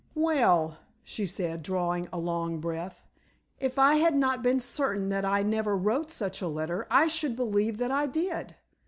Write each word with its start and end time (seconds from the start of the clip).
"Well," 0.15 0.79
she 1.03 1.27
said, 1.27 1.61
drawing 1.61 2.09
a 2.11 2.17
long 2.17 2.59
breath, 2.59 3.03
"if 3.59 3.77
I 3.77 3.97
had 3.97 4.15
not 4.15 4.41
been 4.41 4.59
certain 4.59 5.09
that 5.09 5.25
I 5.25 5.43
never 5.43 5.77
wrote 5.77 6.09
such 6.11 6.41
a 6.41 6.47
letter, 6.47 6.87
I 6.89 7.05
should 7.05 7.35
believe 7.35 7.77
that 7.77 7.91
I 7.91 8.07
did. 8.07 8.55